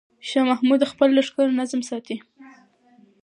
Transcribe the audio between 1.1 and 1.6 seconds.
لښکر